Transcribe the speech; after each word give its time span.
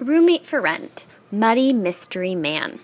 Roommate 0.00 0.46
for 0.46 0.60
Rent 0.60 1.06
Muddy 1.32 1.72
Mystery 1.72 2.36
Man. 2.36 2.78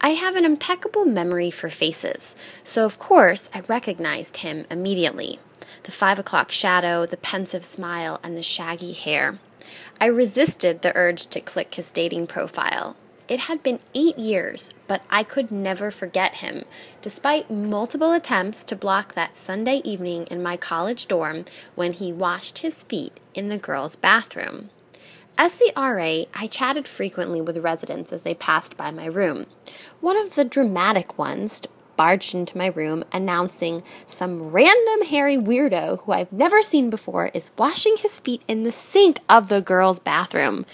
I 0.00 0.10
have 0.10 0.36
an 0.36 0.46
impeccable 0.46 1.04
memory 1.04 1.50
for 1.50 1.68
faces, 1.68 2.34
so 2.64 2.86
of 2.86 2.98
course 2.98 3.50
I 3.52 3.60
recognized 3.68 4.38
him 4.38 4.64
immediately. 4.70 5.38
The 5.82 5.92
five 5.92 6.18
o'clock 6.18 6.50
shadow, 6.50 7.04
the 7.04 7.18
pensive 7.18 7.66
smile, 7.66 8.20
and 8.22 8.38
the 8.38 8.42
shaggy 8.42 8.92
hair. 8.92 9.38
I 10.00 10.06
resisted 10.06 10.80
the 10.80 10.96
urge 10.96 11.26
to 11.26 11.42
click 11.42 11.74
his 11.74 11.90
dating 11.90 12.28
profile. 12.28 12.96
It 13.28 13.40
had 13.40 13.62
been 13.62 13.80
eight 13.94 14.18
years, 14.18 14.70
but 14.86 15.02
I 15.10 15.24
could 15.24 15.52
never 15.52 15.90
forget 15.90 16.36
him, 16.36 16.64
despite 17.02 17.50
multiple 17.50 18.14
attempts 18.14 18.64
to 18.64 18.76
block 18.76 19.12
that 19.12 19.36
Sunday 19.36 19.82
evening 19.84 20.26
in 20.30 20.42
my 20.42 20.56
college 20.56 21.06
dorm 21.06 21.44
when 21.74 21.92
he 21.92 22.14
washed 22.14 22.60
his 22.60 22.82
feet 22.82 23.20
in 23.34 23.50
the 23.50 23.58
girls' 23.58 23.94
bathroom. 23.94 24.70
As 25.42 25.56
the 25.56 25.72
RA, 25.74 26.26
I 26.38 26.48
chatted 26.48 26.86
frequently 26.86 27.40
with 27.40 27.56
residents 27.56 28.12
as 28.12 28.20
they 28.20 28.34
passed 28.34 28.76
by 28.76 28.90
my 28.90 29.06
room. 29.06 29.46
One 30.02 30.18
of 30.18 30.34
the 30.34 30.44
dramatic 30.44 31.16
ones 31.16 31.62
barged 31.96 32.34
into 32.34 32.58
my 32.58 32.66
room 32.66 33.04
announcing 33.10 33.82
some 34.06 34.50
random 34.50 35.06
hairy 35.06 35.38
weirdo 35.38 36.00
who 36.00 36.12
I've 36.12 36.30
never 36.30 36.60
seen 36.60 36.90
before 36.90 37.30
is 37.32 37.52
washing 37.56 37.96
his 37.96 38.20
feet 38.20 38.42
in 38.48 38.64
the 38.64 38.70
sink 38.70 39.20
of 39.30 39.48
the 39.48 39.62
girls' 39.62 39.98
bathroom, 39.98 40.66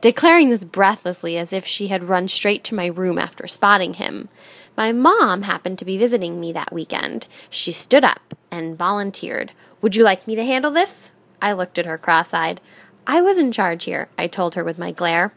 declaring 0.00 0.48
this 0.48 0.64
breathlessly 0.64 1.36
as 1.36 1.52
if 1.52 1.66
she 1.66 1.88
had 1.88 2.08
run 2.08 2.26
straight 2.26 2.64
to 2.64 2.74
my 2.74 2.86
room 2.86 3.18
after 3.18 3.46
spotting 3.46 3.92
him. 3.92 4.30
My 4.74 4.90
mom 4.90 5.42
happened 5.42 5.78
to 5.80 5.84
be 5.84 5.98
visiting 5.98 6.40
me 6.40 6.50
that 6.54 6.72
weekend. 6.72 7.28
She 7.50 7.72
stood 7.72 8.04
up 8.06 8.32
and 8.50 8.78
volunteered. 8.78 9.52
Would 9.82 9.94
you 9.94 10.02
like 10.02 10.26
me 10.26 10.34
to 10.34 10.44
handle 10.46 10.70
this? 10.70 11.12
I 11.42 11.52
looked 11.52 11.78
at 11.78 11.84
her 11.84 11.98
cross 11.98 12.32
eyed. 12.32 12.62
I 13.06 13.20
was 13.20 13.38
in 13.38 13.52
charge 13.52 13.84
here, 13.84 14.08
I 14.16 14.26
told 14.26 14.54
her 14.54 14.64
with 14.64 14.78
my 14.78 14.90
glare. 14.90 15.32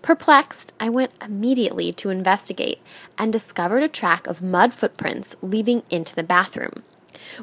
Perplexed, 0.00 0.72
I 0.80 0.88
went 0.88 1.12
immediately 1.22 1.92
to 1.92 2.10
investigate 2.10 2.80
and 3.16 3.32
discovered 3.32 3.82
a 3.82 3.88
track 3.88 4.26
of 4.26 4.42
mud 4.42 4.74
footprints 4.74 5.36
leading 5.40 5.82
into 5.90 6.14
the 6.14 6.22
bathroom. 6.24 6.82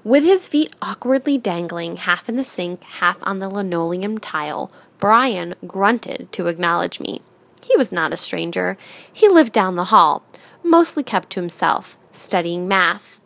With 0.04 0.24
his 0.24 0.48
feet 0.48 0.76
awkwardly 0.82 1.38
dangling, 1.38 1.98
half 1.98 2.28
in 2.28 2.36
the 2.36 2.44
sink, 2.44 2.84
half 2.84 3.18
on 3.24 3.40
the 3.40 3.50
linoleum 3.50 4.18
tile, 4.18 4.72
Brian 5.00 5.56
grunted 5.66 6.32
to 6.34 6.48
acknowledge 6.48 7.00
me. 7.00 7.22
He 7.64 7.78
was 7.78 7.92
not 7.92 8.12
a 8.12 8.18
stranger. 8.18 8.78
He 9.12 9.30
lived 9.30 9.54
down 9.54 9.76
the 9.76 9.86
hall, 9.86 10.24
mostly 10.64 11.04
kept 11.04 11.30
to 11.32 11.40
himself, 11.40 11.98
studying 12.12 12.68
math. 12.68 13.22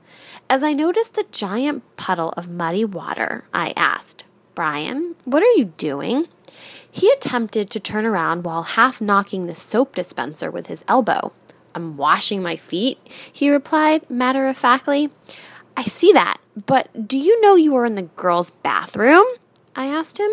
As 0.49 0.61
I 0.61 0.73
noticed 0.73 1.15
the 1.15 1.25
giant 1.31 1.83
puddle 1.97 2.33
of 2.37 2.49
muddy 2.49 2.85
water, 2.85 3.45
I 3.53 3.73
asked, 3.75 4.25
Brian, 4.53 5.15
what 5.25 5.41
are 5.41 5.57
you 5.57 5.65
doing? 5.77 6.27
He 6.95 7.09
attempted 7.09 7.71
to 7.71 7.79
turn 7.79 8.05
around 8.05 8.43
while 8.43 8.61
half 8.61 9.01
knocking 9.01 9.47
the 9.47 9.55
soap 9.55 9.95
dispenser 9.95 10.51
with 10.51 10.67
his 10.67 10.83
elbow. 10.87 11.33
I'm 11.73 11.97
washing 11.97 12.43
my 12.43 12.55
feet, 12.55 12.99
he 13.31 13.49
replied 13.49 14.07
matter 14.11 14.47
of 14.47 14.55
factly. 14.55 15.09
I 15.75 15.85
see 15.85 16.13
that, 16.13 16.37
but 16.67 17.07
do 17.07 17.17
you 17.17 17.41
know 17.41 17.55
you 17.55 17.73
were 17.73 17.87
in 17.87 17.95
the 17.95 18.03
girls' 18.03 18.51
bathroom? 18.51 19.25
I 19.75 19.87
asked 19.87 20.19
him. 20.19 20.29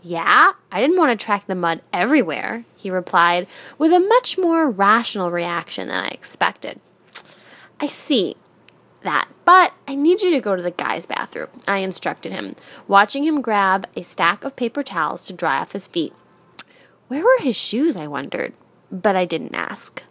Yeah, 0.00 0.52
I 0.72 0.80
didn't 0.80 0.96
want 0.96 1.10
to 1.20 1.22
track 1.22 1.46
the 1.46 1.54
mud 1.54 1.82
everywhere, 1.92 2.64
he 2.74 2.90
replied 2.90 3.46
with 3.76 3.92
a 3.92 4.00
much 4.00 4.38
more 4.38 4.70
rational 4.70 5.30
reaction 5.30 5.88
than 5.88 6.02
I 6.02 6.08
expected. 6.08 6.80
I 7.78 7.88
see 7.88 8.36
that, 9.02 9.28
but 9.44 9.72
I 9.88 9.94
need 9.94 10.22
you 10.22 10.30
to 10.30 10.40
go 10.40 10.56
to 10.56 10.62
the 10.62 10.70
guy's 10.70 11.06
bathroom, 11.06 11.48
I 11.66 11.78
instructed 11.78 12.32
him, 12.32 12.56
watching 12.86 13.24
him 13.24 13.40
grab 13.40 13.86
a 13.96 14.02
stack 14.02 14.44
of 14.44 14.56
paper 14.56 14.82
towels 14.82 15.26
to 15.26 15.32
dry 15.32 15.58
off 15.58 15.72
his 15.72 15.88
feet. 15.88 16.12
Where 17.08 17.24
were 17.24 17.38
his 17.40 17.56
shoes, 17.56 17.96
I 17.96 18.06
wondered, 18.06 18.52
but 18.90 19.16
I 19.16 19.24
didn't 19.24 19.54
ask. 19.54 20.02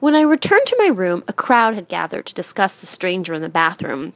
When 0.00 0.14
I 0.14 0.20
returned 0.20 0.66
to 0.66 0.76
my 0.78 0.88
room, 0.88 1.24
a 1.26 1.32
crowd 1.32 1.74
had 1.74 1.88
gathered 1.88 2.26
to 2.26 2.34
discuss 2.34 2.74
the 2.74 2.86
stranger 2.86 3.34
in 3.34 3.42
the 3.42 3.48
bathroom. 3.48 4.12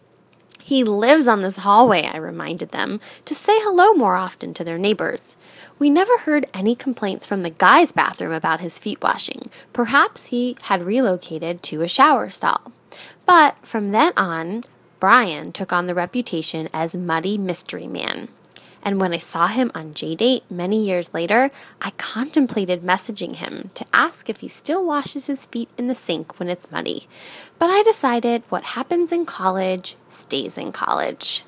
He 0.63 0.85
lives 0.85 1.27
on 1.27 1.41
this 1.41 1.57
hallway, 1.57 2.03
I 2.03 2.19
reminded 2.19 2.73
them, 2.73 3.01
to 3.25 3.35
say 3.35 3.59
hello 3.61 3.95
more 3.95 4.17
often 4.17 4.53
to 4.55 4.65
their 4.65 4.77
neighbors. 4.77 5.35
We 5.79 5.89
never 5.89 6.19
heard 6.19 6.45
any 6.53 6.75
complaints 6.75 7.25
from 7.25 7.43
the 7.43 7.51
guy's 7.51 7.91
bathroom 7.91 8.33
about 8.33 8.61
his 8.61 8.79
feet 8.79 9.01
washing. 9.01 9.45
Perhaps 9.73 10.27
he 10.27 10.57
had 10.65 10.83
relocated 10.83 11.63
to 11.63 11.81
a 11.81 11.89
shower 11.89 12.29
stall. 12.29 12.73
But 13.27 13.67
from 13.67 13.91
then 13.91 14.13
on, 14.17 14.65
Brian 15.01 15.53
took 15.53 15.73
on 15.73 15.87
the 15.87 15.95
reputation 15.95 16.69
as 16.73 16.95
Muddy 16.95 17.39
Mystery 17.39 17.87
Man. 17.87 18.29
And 18.83 19.01
when 19.01 19.13
I 19.13 19.19
saw 19.19 19.49
him 19.49 19.71
on 19.75 19.95
J 19.95 20.15
Date 20.15 20.45
many 20.51 20.85
years 20.85 21.13
later, 21.13 21.51
I 21.83 21.91
contemplated 21.93 22.83
messaging 22.83 23.37
him 23.37 23.71
to 23.75 23.85
ask 23.93 24.31
if 24.31 24.39
he 24.41 24.49
still 24.49 24.85
washes 24.85 25.27
his 25.27 25.47
feet 25.47 25.69
in 25.77 25.89
the 25.89 25.95
sink 25.95 26.39
when 26.39 26.49
it's 26.49 26.71
muddy. 26.71 27.09
But 27.59 27.71
I 27.71 27.83
decided 27.83 28.45
what 28.49 28.65
happens 28.65 29.13
in 29.13 29.27
college 29.27 29.97
stays 30.09 30.57
in 30.57 30.73
college. 30.73 31.45